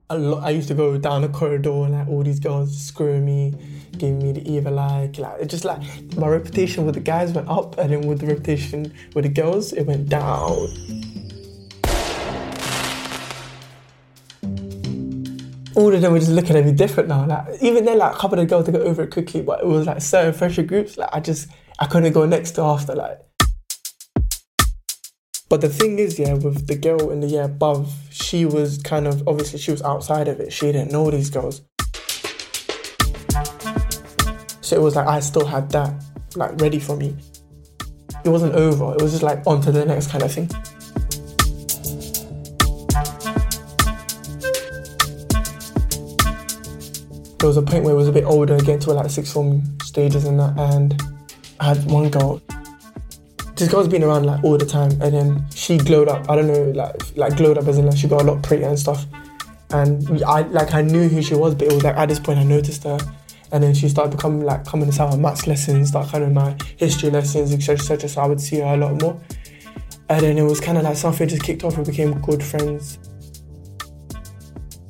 A 0.10 0.18
lot. 0.18 0.44
I 0.44 0.50
used 0.50 0.68
to 0.70 0.74
go 0.74 0.98
down 0.98 1.22
the 1.22 1.30
corridor 1.30 1.86
and 1.86 1.94
like 1.94 2.08
all 2.08 2.24
these 2.24 2.40
girls 2.40 2.76
screwing 2.76 3.26
me, 3.26 3.54
giving 3.92 4.20
me 4.20 4.32
the 4.32 4.52
evil 4.52 4.80
eye. 4.80 5.12
like 5.18 5.42
it 5.42 5.50
just 5.50 5.66
like 5.66 5.82
my 6.16 6.28
reputation 6.28 6.86
with 6.86 6.96
the 6.96 7.02
guys 7.02 7.32
went 7.32 7.48
up, 7.48 7.78
and 7.78 7.92
then 7.92 8.08
with 8.08 8.20
the 8.20 8.28
reputation 8.28 8.94
with 9.14 9.26
the 9.26 9.30
girls, 9.30 9.74
it 9.74 9.84
went 9.84 10.10
down. 10.10 10.68
All 15.76 15.94
of 15.94 16.02
them 16.02 16.12
were 16.12 16.20
just 16.20 16.32
looking 16.32 16.56
at 16.58 16.66
me 16.66 16.72
different 16.72 17.10
now. 17.10 17.26
Like 17.26 17.62
even 17.62 17.86
then, 17.86 18.00
like 18.00 18.16
a 18.16 18.18
couple 18.18 18.40
of 18.40 18.48
the 18.48 18.50
girls 18.50 18.66
they 18.66 18.72
got 18.72 18.82
over 18.82 19.04
it 19.04 19.12
quickly, 19.12 19.42
but 19.42 19.62
it 19.62 19.68
was 19.68 19.86
like 19.86 20.02
certain 20.02 20.34
fresher 20.34 20.64
groups. 20.64 20.98
Like 20.98 21.10
I 21.14 21.20
just 21.20 21.50
I 21.78 21.86
couldn't 21.86 22.14
go 22.14 22.26
next 22.26 22.52
to 22.52 22.64
after 22.64 22.96
like. 22.96 23.29
But 25.50 25.62
the 25.62 25.70
thing 25.70 25.98
is, 25.98 26.20
yeah, 26.20 26.36
with 26.36 26.68
the 26.68 26.76
girl 26.76 27.10
in 27.10 27.22
the 27.22 27.28
year 27.28 27.44
above, 27.44 27.92
she 28.12 28.46
was 28.46 28.78
kind 28.78 29.08
of 29.08 29.28
obviously 29.28 29.58
she 29.58 29.72
was 29.72 29.82
outside 29.82 30.28
of 30.28 30.40
it. 30.40 30.54
She 30.54 30.68
didn't 30.68 30.92
know 30.92 31.10
these 31.10 31.32
girls. 31.32 31.64
So 34.62 34.76
it 34.76 34.82
was 34.82 34.96
like 34.96 35.08
I 35.08 35.20
still 35.22 35.48
had 35.48 35.72
that 35.72 36.04
like 36.36 36.62
ready 36.62 36.78
for 36.78 36.96
me. 36.96 37.16
It 38.24 38.30
wasn't 38.30 38.54
over. 38.54 38.94
It 38.94 39.02
was 39.02 39.12
just 39.12 39.24
like 39.24 39.42
on 39.48 39.60
to 39.62 39.72
the 39.72 39.86
next 39.86 40.12
kind 40.12 40.24
of 40.24 40.32
thing. 40.32 40.48
There 47.40 47.48
was 47.48 47.58
a 47.58 47.64
point 47.64 47.86
where 47.86 47.94
it 47.94 47.98
was 47.98 48.08
a 48.08 48.12
bit 48.12 48.26
older, 48.26 48.58
getting 48.58 48.80
to 48.82 48.94
like 48.94 49.10
sixth 49.10 49.34
form 49.34 49.64
stages 49.82 50.26
and 50.26 50.40
that, 50.40 50.56
and 50.60 51.02
I 51.60 51.74
had 51.74 51.86
one 51.86 52.12
girl 52.12 52.40
this 53.60 53.70
girl's 53.70 53.90
been 53.90 54.04
around 54.04 54.26
like 54.26 54.44
all 54.44 54.58
the 54.58 54.66
time, 54.66 54.92
and 55.02 55.14
then 55.14 55.46
she 55.54 55.78
glowed 55.78 56.08
up. 56.08 56.30
I 56.30 56.36
don't 56.36 56.48
know, 56.48 56.72
like 56.72 57.18
like 57.18 57.36
glowed 57.36 57.58
up 57.58 57.68
as 57.68 57.78
in 57.78 57.86
like 57.86 57.98
she 57.98 58.08
got 58.08 58.22
a 58.22 58.24
lot 58.24 58.42
prettier 58.42 58.68
and 58.68 58.80
stuff. 58.80 59.06
And 59.72 60.24
I 60.24 60.42
like 60.44 60.74
I 60.74 60.82
knew 60.82 61.08
who 61.10 61.22
she 61.22 61.36
was, 61.36 61.56
but 61.56 61.68
it 61.68 61.74
was 61.74 61.84
like 61.84 61.96
at 61.98 62.08
this 62.08 62.20
point 62.20 62.40
I 62.40 62.44
noticed 62.44 62.84
her, 62.86 62.98
and 63.52 63.64
then 63.64 63.74
she 63.74 63.90
started 63.90 64.16
becoming 64.16 64.44
like 64.44 64.66
coming 64.66 64.88
to 64.88 64.94
some 64.94 65.12
of 65.12 65.20
maths 65.20 65.46
lessons, 65.46 65.94
like 65.94 66.10
kind 66.10 66.24
of 66.24 66.32
my 66.32 66.56
history 66.78 67.10
lessons, 67.10 67.54
etc. 67.54 67.76
etc. 67.76 68.10
So 68.10 68.22
I 68.22 68.28
would 68.28 68.42
see 68.42 68.60
her 68.60 68.74
a 68.74 68.78
lot 68.78 69.02
more. 69.02 69.20
And 70.10 70.22
then 70.22 70.38
it 70.38 70.44
was 70.44 70.60
kind 70.60 70.78
of 70.78 70.86
like 70.86 70.96
something 70.96 71.28
just 71.28 71.44
kicked 71.44 71.64
off. 71.64 71.78
We 71.78 71.84
became 71.84 72.20
good 72.22 72.42
friends. 72.42 72.98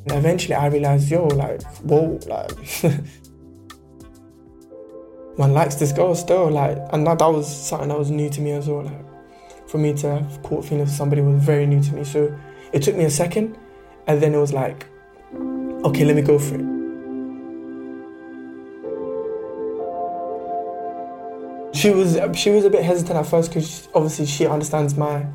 And 0.06 0.14
eventually 0.14 0.56
I 0.56 0.68
realized, 0.68 1.12
yo, 1.12 1.28
like, 1.28 1.62
whoa, 1.82 2.20
like 2.28 2.52
man 5.39 5.53
likes 5.53 5.75
this 5.75 5.91
girl 5.91 6.13
still. 6.13 6.51
Like, 6.51 6.77
and 6.91 7.08
that, 7.08 7.19
that 7.19 7.27
was 7.27 7.48
something 7.48 7.89
that 7.89 7.98
was 7.98 8.12
new 8.12 8.29
to 8.29 8.41
me 8.41 8.51
as 8.51 8.67
well. 8.67 8.84
Like, 8.84 9.05
for 9.67 9.77
me 9.77 9.93
to 9.93 10.15
have 10.15 10.43
caught 10.43 10.65
feelings 10.65 10.91
for 10.91 10.98
somebody 10.98 11.22
was 11.22 11.41
very 11.43 11.65
new 11.65 11.81
to 11.81 11.93
me. 11.93 12.03
So 12.03 12.38
It 12.74 12.84
took 12.84 12.96
me 12.96 13.05
a 13.05 13.10
second, 13.10 13.58
and 14.08 14.22
then 14.22 14.36
it 14.36 14.38
was 14.38 14.53
like, 14.53 14.86
okay, 15.84 16.05
let 16.05 16.15
me 16.15 16.22
go 16.22 16.38
for 16.38 16.55
it. 16.55 16.65
She 21.75 21.91
was 21.91 22.19
she 22.38 22.50
was 22.50 22.65
a 22.65 22.69
bit 22.69 22.84
hesitant 22.84 23.17
at 23.17 23.25
first 23.25 23.51
because 23.51 23.88
obviously 23.96 24.25
she 24.25 24.46
understands 24.46 24.98
my 24.98 25.25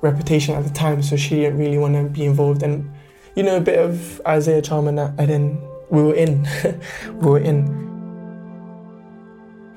reputation 0.00 0.54
at 0.54 0.64
the 0.64 0.70
time, 0.70 1.02
so 1.02 1.16
she 1.16 1.36
didn't 1.36 1.58
really 1.58 1.78
want 1.78 1.94
to 1.94 2.04
be 2.04 2.24
involved. 2.24 2.62
And 2.62 2.90
you 3.36 3.42
know, 3.42 3.56
a 3.56 3.60
bit 3.60 3.78
of 3.78 4.20
Isaiah 4.26 4.62
charm 4.62 4.88
and 4.88 4.98
that, 4.98 5.14
and 5.18 5.28
then 5.28 5.60
we 5.90 6.02
were 6.02 6.14
in, 6.14 6.48
we 7.20 7.26
were 7.28 7.38
in. 7.38 7.93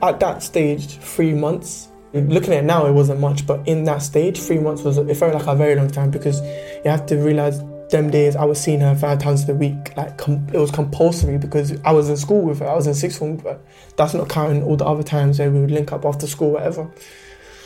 At 0.02 0.20
that 0.20 0.44
stage, 0.44 0.98
three 1.00 1.34
months. 1.34 1.90
Looking 2.14 2.54
at 2.54 2.64
it 2.64 2.66
now, 2.66 2.86
it 2.86 2.94
wasn't 2.94 3.20
much, 3.20 3.46
but 3.46 3.68
in 3.68 3.84
that 3.84 4.02
stage, 4.02 4.40
three 4.40 4.60
months 4.60 4.82
was 4.82 4.98
it 4.98 5.18
felt 5.18 5.34
like 5.34 5.46
a 5.46 5.56
very 5.56 5.76
long 5.76 5.90
time 5.90 6.10
because 6.10 6.42
you 6.42 6.90
have 6.90 7.06
to 7.08 7.18
realize 7.18 7.62
them 7.90 8.10
days 8.10 8.36
I 8.36 8.46
was 8.46 8.60
seeing 8.60 8.80
her 8.82 8.96
five 8.96 9.20
times 9.20 9.48
a 9.48 9.54
week. 9.54 9.96
Like 9.96 10.18
com- 10.18 10.48
it 10.54 10.58
was 10.58 10.72
compulsory 10.72 11.38
because 11.38 11.80
I 11.84 11.92
was 11.92 12.10
in 12.10 12.18
school 12.18 12.42
with 12.42 12.60
her. 12.60 12.68
I 12.68 12.76
was 12.76 12.88
in 12.88 12.94
sixth 12.94 13.20
form, 13.20 13.38
but 13.38 13.64
that's 13.98 14.14
not 14.14 14.30
counting 14.30 14.64
all 14.64 14.76
the 14.76 14.86
other 14.86 15.04
times 15.04 15.40
where 15.40 15.52
we 15.52 15.60
would 15.62 15.72
link 15.72 15.92
up 15.92 16.06
after 16.06 16.28
school, 16.28 16.52
whatever. 16.52 16.90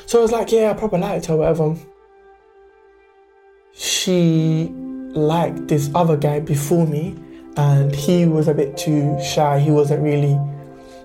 So 0.05 0.19
I 0.19 0.21
was 0.21 0.31
like, 0.31 0.51
yeah, 0.51 0.71
I 0.71 0.73
probably 0.73 0.99
liked 0.99 1.25
her, 1.27 1.37
whatever. 1.37 1.75
She 3.73 4.69
liked 5.13 5.67
this 5.67 5.89
other 5.95 6.17
guy 6.17 6.39
before 6.39 6.85
me, 6.85 7.15
and 7.57 7.95
he 7.95 8.25
was 8.25 8.47
a 8.47 8.53
bit 8.53 8.77
too 8.77 9.17
shy. 9.21 9.59
He 9.59 9.71
wasn't 9.71 10.03
really 10.03 10.39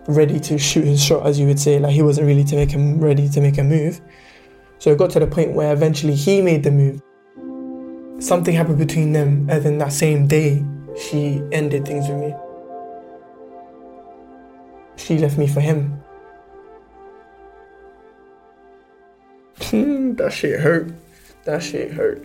ready 0.08 0.38
to 0.40 0.58
shoot 0.58 0.84
his 0.84 1.02
shot, 1.02 1.26
as 1.26 1.38
you 1.38 1.46
would 1.46 1.60
say. 1.60 1.78
Like 1.78 1.92
he 1.92 2.02
wasn't 2.02 2.26
really 2.26 2.44
to 2.44 2.56
make 2.56 2.70
him 2.70 3.00
ready 3.00 3.28
to 3.28 3.40
make 3.40 3.58
a 3.58 3.64
move. 3.64 4.00
So 4.78 4.90
it 4.92 4.98
got 4.98 5.10
to 5.10 5.20
the 5.20 5.26
point 5.26 5.52
where 5.52 5.72
eventually 5.72 6.14
he 6.14 6.42
made 6.42 6.62
the 6.62 6.70
move 6.70 7.00
something 8.18 8.54
happened 8.54 8.78
between 8.78 9.12
them, 9.12 9.48
and 9.50 9.62
then 9.62 9.78
that 9.78 9.92
same 9.92 10.26
day, 10.26 10.64
she 10.98 11.42
ended 11.52 11.84
things 11.84 12.08
with 12.08 12.18
me. 12.18 12.34
She 14.96 15.18
left 15.18 15.38
me 15.38 15.46
for 15.46 15.60
him. 15.60 16.02
that 20.16 20.32
shit 20.32 20.60
hurt. 20.60 20.92
That 21.44 21.62
shit 21.62 21.92
hurt. 21.92 22.22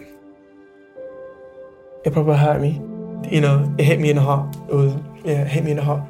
It 2.03 2.13
probably 2.13 2.37
hurt 2.37 2.61
me. 2.61 2.81
You 3.29 3.41
know, 3.41 3.73
it 3.77 3.83
hit 3.83 3.99
me 3.99 4.09
in 4.09 4.15
the 4.15 4.21
heart. 4.21 4.55
It 4.69 4.73
was, 4.73 4.95
yeah, 5.23 5.41
it 5.43 5.47
hit 5.47 5.63
me 5.63 5.71
in 5.71 5.77
the 5.77 5.83
heart. 5.83 6.03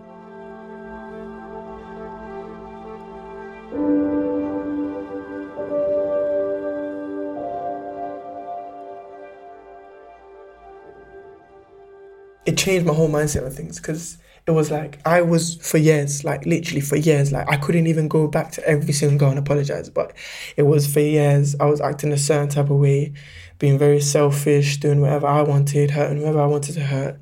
Changed 12.61 12.85
my 12.85 12.93
whole 12.93 13.09
mindset 13.09 13.45
on 13.45 13.51
things 13.51 13.77
because 13.77 14.17
it 14.47 14.51
was 14.51 14.71
like 14.71 14.99
I 15.05 15.21
was 15.21 15.55
for 15.55 15.77
years, 15.77 16.23
like 16.23 16.45
literally 16.45 16.81
for 16.81 16.95
years, 16.95 17.31
like 17.31 17.49
I 17.49 17.57
couldn't 17.57 17.87
even 17.87 18.07
go 18.07 18.27
back 18.27 18.51
to 18.53 18.67
every 18.67 18.93
single 18.93 19.17
girl 19.17 19.29
and 19.29 19.39
apologize. 19.39 19.89
But 19.89 20.13
it 20.57 20.63
was 20.63 20.91
for 20.91 20.99
years 20.99 21.55
I 21.59 21.65
was 21.65 21.81
acting 21.81 22.11
a 22.11 22.17
certain 22.17 22.49
type 22.49 22.69
of 22.69 22.77
way, 22.77 23.13
being 23.59 23.77
very 23.77 24.01
selfish, 24.01 24.77
doing 24.77 25.01
whatever 25.01 25.27
I 25.27 25.41
wanted, 25.41 25.91
hurting 25.91 26.17
whoever 26.19 26.41
I 26.41 26.47
wanted 26.47 26.73
to 26.73 26.81
hurt. 26.81 27.19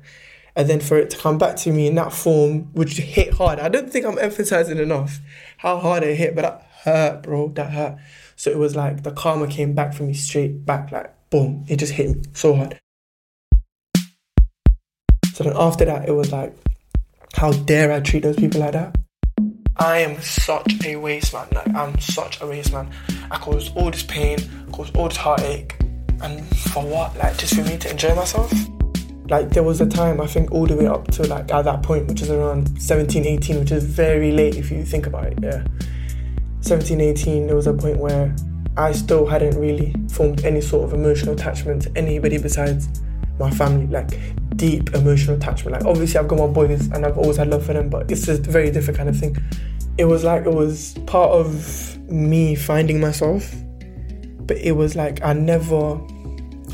And 0.56 0.68
then 0.68 0.80
for 0.80 0.98
it 0.98 1.10
to 1.10 1.16
come 1.16 1.38
back 1.38 1.56
to 1.56 1.72
me 1.72 1.86
in 1.86 1.94
that 1.94 2.12
form, 2.12 2.72
which 2.72 2.96
hit 2.96 3.34
hard. 3.34 3.60
I 3.60 3.68
don't 3.68 3.90
think 3.90 4.04
I'm 4.04 4.18
emphasizing 4.18 4.78
enough 4.78 5.20
how 5.58 5.78
hard 5.78 6.02
it 6.02 6.16
hit, 6.16 6.34
but 6.34 6.42
that 6.42 6.66
hurt, 6.84 7.22
bro. 7.22 7.48
That 7.50 7.70
hurt. 7.70 7.98
So 8.36 8.50
it 8.50 8.58
was 8.58 8.74
like 8.74 9.02
the 9.02 9.12
karma 9.12 9.46
came 9.46 9.74
back 9.74 9.94
for 9.94 10.02
me 10.02 10.14
straight 10.14 10.64
back, 10.66 10.90
like 10.90 11.14
boom. 11.30 11.64
It 11.68 11.76
just 11.76 11.92
hit 11.92 12.16
me 12.16 12.22
so 12.32 12.54
hard. 12.54 12.80
So 15.40 15.44
then 15.44 15.56
after 15.56 15.86
that, 15.86 16.06
it 16.06 16.12
was 16.12 16.32
like, 16.32 16.54
how 17.32 17.50
dare 17.52 17.90
I 17.92 18.00
treat 18.00 18.24
those 18.24 18.36
people 18.36 18.60
like 18.60 18.72
that? 18.72 18.94
I 19.78 20.00
am 20.00 20.20
such 20.20 20.84
a 20.84 20.96
waste 20.96 21.32
man. 21.32 21.46
Like 21.52 21.74
I'm 21.74 21.98
such 21.98 22.42
a 22.42 22.46
waste 22.46 22.74
man. 22.74 22.90
I 23.30 23.38
caused 23.38 23.74
all 23.74 23.90
this 23.90 24.02
pain, 24.02 24.36
caused 24.70 24.94
all 24.94 25.08
this 25.08 25.16
heartache, 25.16 25.76
and 26.20 26.46
for 26.58 26.84
what? 26.84 27.16
Like 27.16 27.38
just 27.38 27.54
for 27.54 27.62
me 27.62 27.78
to 27.78 27.90
enjoy 27.90 28.14
myself? 28.14 28.52
Like 29.30 29.48
there 29.48 29.62
was 29.62 29.80
a 29.80 29.86
time 29.86 30.20
I 30.20 30.26
think 30.26 30.52
all 30.52 30.66
the 30.66 30.76
way 30.76 30.86
up 30.86 31.08
to 31.12 31.26
like 31.26 31.50
at 31.50 31.62
that 31.62 31.82
point, 31.82 32.08
which 32.08 32.20
is 32.20 32.28
around 32.28 32.78
17, 32.78 33.24
18, 33.24 33.60
which 33.60 33.72
is 33.72 33.82
very 33.84 34.32
late 34.32 34.56
if 34.56 34.70
you 34.70 34.84
think 34.84 35.06
about 35.06 35.24
it. 35.24 35.38
Yeah, 35.40 35.64
17, 36.60 37.00
18. 37.00 37.46
There 37.46 37.56
was 37.56 37.66
a 37.66 37.72
point 37.72 37.96
where 37.96 38.36
I 38.76 38.92
still 38.92 39.24
hadn't 39.24 39.58
really 39.58 39.94
formed 40.10 40.44
any 40.44 40.60
sort 40.60 40.84
of 40.84 40.92
emotional 40.92 41.32
attachment 41.32 41.80
to 41.84 41.92
anybody 41.96 42.36
besides 42.36 42.90
my 43.38 43.50
family. 43.50 43.86
Like 43.86 44.20
deep 44.60 44.92
emotional 44.94 45.36
attachment. 45.36 45.72
Like 45.72 45.86
obviously 45.86 46.20
I've 46.20 46.28
got 46.28 46.38
my 46.38 46.46
boys 46.46 46.86
and 46.88 47.06
I've 47.06 47.16
always 47.16 47.38
had 47.38 47.48
love 47.48 47.64
for 47.64 47.72
them, 47.72 47.88
but 47.88 48.10
it's 48.10 48.28
a 48.28 48.36
very 48.36 48.70
different 48.70 48.98
kind 48.98 49.08
of 49.08 49.16
thing. 49.16 49.34
It 49.96 50.04
was 50.04 50.22
like 50.22 50.44
it 50.44 50.52
was 50.52 50.92
part 51.06 51.30
of 51.30 51.98
me 52.10 52.54
finding 52.54 53.00
myself, 53.00 53.50
but 54.40 54.58
it 54.58 54.72
was 54.72 54.94
like 54.94 55.24
I 55.24 55.32
never 55.32 55.98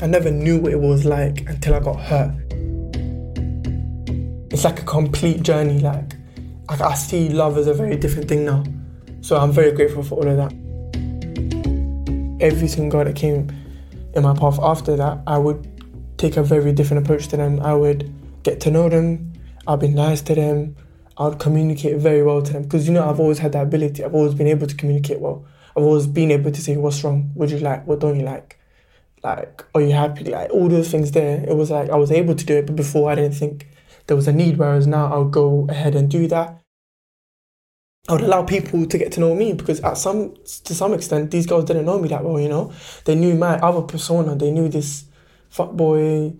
I 0.01 0.07
never 0.07 0.29
knew 0.29 0.59
what 0.59 0.73
it 0.73 0.79
was 0.81 1.05
like 1.05 1.49
until 1.49 1.75
I 1.75 1.79
got 1.79 1.97
hurt. 2.01 2.35
It's 4.51 4.65
like 4.65 4.81
a 4.81 4.85
complete 4.85 5.43
journey, 5.43 5.79
like 5.79 6.13
I, 6.67 6.83
I 6.83 6.93
see 6.93 7.29
love 7.29 7.57
as 7.57 7.67
a 7.67 7.73
very 7.73 7.95
different 7.95 8.27
thing 8.27 8.43
now. 8.43 8.65
So 9.21 9.37
I'm 9.37 9.53
very 9.53 9.71
grateful 9.71 10.03
for 10.03 10.15
all 10.15 10.27
of 10.27 10.35
that. 10.35 10.51
Every 12.41 12.67
single 12.67 12.99
guy 12.99 13.05
that 13.05 13.15
came 13.15 13.49
in 14.13 14.23
my 14.23 14.33
path 14.33 14.59
after 14.61 14.97
that, 14.97 15.21
I 15.25 15.37
would 15.37 15.76
take 16.17 16.37
a 16.37 16.43
very 16.43 16.73
different 16.73 17.05
approach 17.05 17.27
to 17.29 17.37
them. 17.37 17.59
I 17.61 17.73
would 17.73 18.11
get 18.43 18.59
to 18.61 18.71
know 18.71 18.89
them, 18.89 19.33
I'll 19.67 19.77
be 19.77 19.87
nice 19.87 20.21
to 20.23 20.35
them, 20.35 20.75
I'll 21.17 21.35
communicate 21.35 21.97
very 21.97 22.23
well 22.23 22.41
to 22.41 22.53
them 22.53 22.63
because 22.63 22.87
you 22.87 22.93
know 22.93 23.09
I've 23.09 23.19
always 23.19 23.39
had 23.39 23.51
that 23.53 23.63
ability. 23.63 24.03
I've 24.03 24.15
always 24.15 24.35
been 24.35 24.47
able 24.47 24.67
to 24.67 24.75
communicate 24.75 25.19
well. 25.19 25.45
I've 25.75 25.83
always 25.83 26.07
been 26.07 26.31
able 26.31 26.51
to 26.51 26.61
say 26.61 26.77
what's 26.77 27.03
wrong, 27.03 27.31
what 27.33 27.49
do 27.49 27.55
you 27.55 27.61
like, 27.61 27.85
what 27.85 27.99
don't 27.99 28.19
you 28.19 28.25
like, 28.25 28.59
like 29.23 29.63
are 29.73 29.81
you 29.81 29.91
happy, 29.91 30.25
like 30.25 30.49
all 30.51 30.69
those 30.69 30.89
things 30.89 31.11
there. 31.11 31.43
It 31.47 31.55
was 31.55 31.71
like 31.71 31.89
I 31.89 31.95
was 31.95 32.11
able 32.11 32.35
to 32.35 32.45
do 32.45 32.57
it, 32.57 32.65
but 32.65 32.75
before 32.75 33.11
I 33.11 33.15
didn't 33.15 33.35
think 33.35 33.67
there 34.07 34.15
was 34.15 34.27
a 34.27 34.33
need. 34.33 34.57
Whereas 34.57 34.87
now 34.87 35.11
I'll 35.11 35.25
go 35.25 35.67
ahead 35.69 35.95
and 35.95 36.09
do 36.09 36.27
that. 36.27 36.61
I 38.09 38.13
would 38.13 38.21
allow 38.21 38.43
people 38.43 38.85
to 38.85 38.97
get 38.97 39.11
to 39.13 39.19
know 39.19 39.35
me 39.35 39.53
because 39.53 39.81
at 39.81 39.97
some 39.97 40.35
to 40.63 40.73
some 40.73 40.93
extent 40.93 41.29
these 41.31 41.45
girls 41.45 41.65
didn't 41.65 41.85
know 41.85 41.99
me 41.99 42.07
that 42.09 42.23
well. 42.23 42.39
You 42.39 42.49
know, 42.49 42.73
they 43.05 43.15
knew 43.15 43.35
my 43.35 43.57
other 43.59 43.81
persona. 43.81 44.35
They 44.35 44.51
knew 44.51 44.69
this 44.69 45.05
fuckboy 45.51 46.37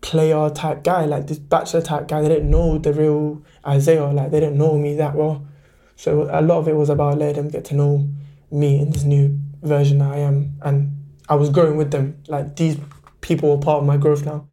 player 0.00 0.50
type 0.50 0.82
guy, 0.82 1.04
like 1.04 1.26
this 1.28 1.38
bachelor 1.38 1.80
type 1.80 2.08
guy. 2.08 2.22
They 2.22 2.28
didn't 2.28 2.50
know 2.50 2.78
the 2.78 2.92
real 2.92 3.42
Isaiah, 3.66 4.06
like 4.06 4.30
they 4.30 4.40
didn't 4.40 4.58
know 4.58 4.76
me 4.76 4.96
that 4.96 5.14
well. 5.14 5.46
So 5.96 6.28
a 6.30 6.42
lot 6.42 6.58
of 6.58 6.68
it 6.68 6.74
was 6.74 6.90
about 6.90 7.18
letting 7.18 7.36
them 7.36 7.48
get 7.48 7.64
to 7.66 7.74
know 7.74 8.08
me 8.50 8.80
in 8.80 8.90
this 8.90 9.04
new 9.04 9.38
version 9.62 10.02
I 10.02 10.18
am, 10.18 10.58
and 10.62 10.90
I 11.28 11.36
was 11.36 11.50
growing 11.50 11.76
with 11.76 11.92
them. 11.92 12.22
Like 12.28 12.56
these 12.56 12.76
people 13.20 13.50
were 13.50 13.62
part 13.62 13.80
of 13.80 13.86
my 13.86 13.96
growth 13.96 14.24
now. 14.24 14.48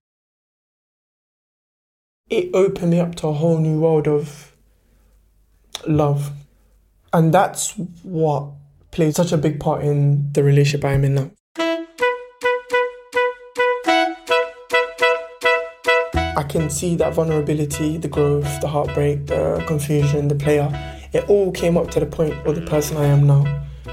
It 2.30 2.51
opened 2.54 2.92
me 2.92 3.00
up 3.00 3.16
to 3.16 3.28
a 3.28 3.34
whole 3.34 3.58
new 3.58 3.80
world 3.80 4.08
of 4.08 4.56
love, 5.88 6.32
and 7.12 7.34
that's 7.34 7.74
what 8.04 8.51
played 8.92 9.16
such 9.16 9.32
a 9.32 9.38
big 9.38 9.60
part 9.60 9.84
in 9.84 10.32
the 10.34 10.44
relationship 10.44 10.86
I 10.86 10.94
am 10.94 11.04
in 11.04 11.16
now. 11.16 11.32
Can 16.50 16.70
see 16.70 16.96
that 16.96 17.13
vulnerability, 17.13 17.98
the 17.98 18.08
growth, 18.08 18.60
the 18.60 18.68
heartbreak, 18.68 19.27
the 19.27 19.63
confusion, 19.68 20.27
the 20.27 20.36
player. 20.36 20.68
It 21.13 21.29
all 21.29 21.51
came 21.51 21.77
up 21.77 21.89
to 21.91 22.00
the 22.00 22.06
point 22.06 22.34
of 22.46 22.56
the 22.56 22.62
person 22.62 22.98
I 22.98 23.06
am 23.06 23.25
now, 23.25 23.44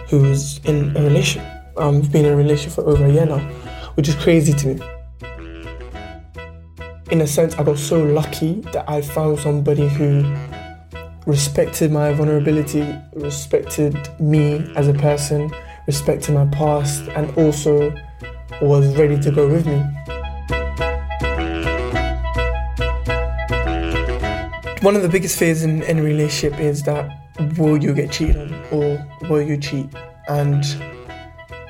who's 0.09 0.59
in 0.65 0.97
a 0.97 1.03
relationship. 1.03 1.47
Um, 1.77 2.01
we've 2.01 2.11
been 2.11 2.25
in 2.25 2.33
a 2.33 2.37
relationship 2.37 2.73
for 2.73 2.85
over 2.85 3.05
a 3.05 3.13
year 3.13 3.27
now, 3.27 3.41
which 3.95 4.09
is 4.09 4.15
crazy 4.17 4.53
to 4.55 4.67
me. 4.69 4.81
In 7.11 7.21
a 7.21 7.27
sense, 7.27 7.55
I 7.55 7.63
got 7.63 7.79
so 7.79 8.03
lucky 8.03 8.63
that 8.73 8.89
I 8.89 9.01
found 9.03 9.39
somebody 9.39 9.87
who 9.89 10.25
respected 11.27 11.93
my 11.93 12.13
vulnerability, 12.13 12.87
respected 13.13 13.97
me 14.19 14.73
as 14.77 14.89
a 14.89 14.95
person, 14.95 15.53
respected 15.87 16.33
my 16.33 16.47
past, 16.47 17.03
and 17.11 17.31
also 17.37 17.95
was 18.63 18.97
ready 18.97 19.21
to 19.21 19.31
go 19.31 19.47
with 19.47 19.67
me. 19.67 19.83
One 24.87 24.95
of 24.95 25.03
the 25.03 25.09
biggest 25.09 25.37
fears 25.37 25.65
in 25.65 25.83
any 25.83 26.01
relationship 26.01 26.61
is 26.61 26.85
that 26.85 27.11
will 27.59 27.77
you 27.77 27.93
get 27.93 28.09
cheated 28.13 28.37
on 28.37 28.55
or 28.71 29.05
will 29.29 29.43
you 29.43 29.57
cheat? 29.57 29.89
And 30.29 30.63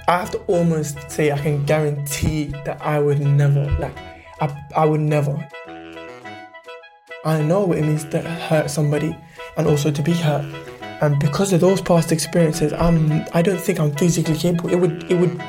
I 0.06 0.18
have 0.18 0.30
to 0.32 0.38
almost 0.40 1.11
say 1.11 1.32
I 1.32 1.38
can 1.38 1.64
guarantee 1.64 2.52
that 2.66 2.78
I 2.82 2.99
would 2.99 3.20
never, 3.20 3.70
like, 3.80 3.96
I, 4.42 4.54
I 4.76 4.85
would 4.85 5.00
never. 5.00 5.49
I 7.25 7.40
know 7.40 7.64
what 7.64 7.78
it 7.78 7.87
means 7.87 8.04
to 8.11 8.20
hurt 8.20 8.70
somebody 8.70 9.16
and 9.56 9.66
also 9.66 9.90
to 9.90 10.02
be 10.02 10.12
hurt. 10.12 10.44
And 11.00 11.18
because 11.18 11.54
of 11.54 11.62
those 11.62 11.80
past 11.80 12.12
experiences, 12.12 12.75
I'm 12.75 13.25
I 13.32 13.40
don't 13.40 13.58
think 13.58 13.80
I'm 13.80 13.92
physically 13.92 14.37
capable. 14.37 14.68
It 14.68 14.76
would 14.76 15.11
it 15.11 15.14
would 15.14 15.42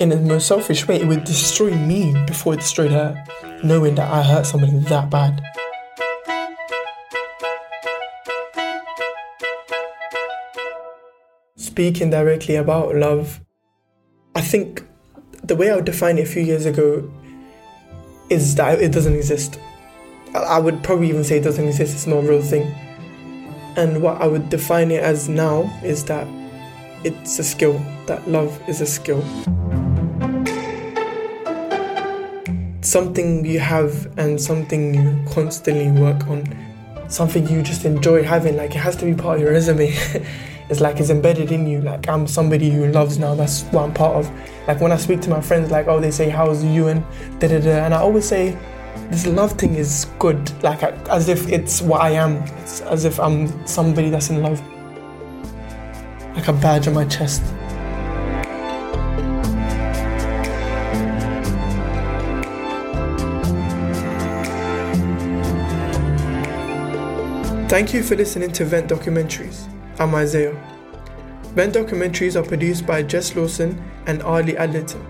in 0.00 0.08
the 0.08 0.16
most 0.16 0.48
selfish 0.48 0.88
way, 0.88 0.96
it 0.96 1.06
would 1.06 1.24
destroy 1.24 1.74
me 1.74 2.14
before 2.26 2.54
it 2.54 2.60
destroyed 2.60 2.92
her, 2.92 3.22
knowing 3.62 3.94
that 3.96 4.10
I 4.10 4.22
hurt 4.22 4.46
somebody 4.46 4.78
that 4.78 5.10
bad. 5.10 5.44
Speaking 11.80 12.10
directly 12.10 12.56
about 12.56 12.94
love, 12.94 13.40
I 14.34 14.42
think 14.42 14.86
the 15.42 15.56
way 15.56 15.70
I 15.70 15.76
would 15.76 15.86
define 15.86 16.18
it 16.18 16.28
a 16.28 16.30
few 16.30 16.42
years 16.42 16.66
ago 16.66 17.10
is 18.28 18.54
that 18.56 18.82
it 18.82 18.92
doesn't 18.92 19.14
exist. 19.14 19.58
I 20.34 20.58
would 20.58 20.82
probably 20.82 21.08
even 21.08 21.24
say 21.24 21.38
it 21.38 21.42
doesn't 21.44 21.66
exist, 21.66 21.94
it's 21.94 22.06
not 22.06 22.18
a 22.18 22.28
real 22.28 22.42
thing. 22.42 22.70
And 23.78 24.02
what 24.02 24.20
I 24.20 24.26
would 24.26 24.50
define 24.50 24.90
it 24.90 25.02
as 25.02 25.30
now 25.30 25.74
is 25.82 26.04
that 26.04 26.26
it's 27.02 27.38
a 27.38 27.42
skill, 27.42 27.80
that 28.04 28.28
love 28.28 28.60
is 28.68 28.82
a 28.82 28.86
skill. 28.86 29.22
Something 32.82 33.46
you 33.46 33.58
have 33.58 34.18
and 34.18 34.38
something 34.38 34.92
you 34.96 35.32
constantly 35.32 35.90
work 35.90 36.26
on, 36.26 36.44
something 37.08 37.48
you 37.48 37.62
just 37.62 37.86
enjoy 37.86 38.22
having, 38.22 38.58
like 38.58 38.72
it 38.72 38.80
has 38.80 38.96
to 38.96 39.06
be 39.06 39.14
part 39.14 39.36
of 39.36 39.44
your 39.44 39.52
resume. 39.52 39.96
it's 40.70 40.80
like 40.80 41.00
it's 41.00 41.10
embedded 41.10 41.50
in 41.50 41.66
you, 41.66 41.80
like 41.80 42.08
I'm 42.08 42.26
somebody 42.28 42.70
who 42.70 42.86
loves 42.86 43.18
now, 43.18 43.34
that's 43.34 43.62
what 43.64 43.82
I'm 43.82 43.92
part 43.92 44.16
of. 44.16 44.30
Like 44.68 44.80
when 44.80 44.92
I 44.92 44.96
speak 44.96 45.20
to 45.22 45.30
my 45.30 45.40
friends, 45.40 45.70
like, 45.70 45.88
oh, 45.88 45.98
they 45.98 46.12
say, 46.12 46.28
how's 46.28 46.64
you 46.64 46.88
and 46.88 47.04
da 47.40 47.48
da 47.48 47.58
da, 47.58 47.84
and 47.84 47.92
I 47.92 47.98
always 47.98 48.24
say, 48.24 48.56
this 49.10 49.26
love 49.26 49.52
thing 49.52 49.74
is 49.74 50.06
good, 50.20 50.50
like 50.62 50.82
as 50.84 51.28
if 51.28 51.48
it's 51.48 51.82
what 51.82 52.00
I 52.00 52.10
am. 52.10 52.36
It's 52.62 52.80
as 52.82 53.04
if 53.04 53.18
I'm 53.18 53.66
somebody 53.66 54.10
that's 54.10 54.30
in 54.30 54.42
love, 54.42 54.60
like 56.36 56.46
a 56.46 56.52
badge 56.52 56.86
on 56.86 56.94
my 56.94 57.04
chest. 57.06 57.42
Thank 67.68 67.94
you 67.94 68.02
for 68.02 68.16
listening 68.16 68.50
to 68.52 68.64
Vent 68.64 68.88
Documentaries. 68.88 69.69
I'm 70.00 70.14
Isaiah. 70.14 70.56
Documentaries 71.54 72.34
are 72.34 72.42
produced 72.42 72.86
by 72.86 73.02
Jess 73.02 73.36
Lawson 73.36 73.84
and 74.06 74.22
Ali 74.22 74.54
Adlington, 74.54 75.04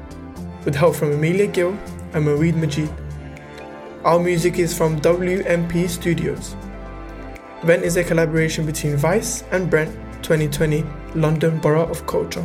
with 0.64 0.74
help 0.74 0.96
from 0.96 1.12
Amelia 1.12 1.46
Gill 1.46 1.78
and 2.12 2.26
Mareed 2.26 2.56
Majid. 2.56 2.90
Our 4.04 4.18
music 4.18 4.58
is 4.58 4.76
from 4.76 5.00
WMP 5.00 5.88
Studios. 5.88 6.56
Vent 7.62 7.84
is 7.84 7.98
a 7.98 8.02
collaboration 8.02 8.66
between 8.66 8.96
Vice 8.96 9.44
and 9.52 9.70
Brent 9.70 9.94
2020 10.24 10.84
London 11.14 11.60
Borough 11.60 11.88
of 11.88 12.04
Culture. 12.08 12.44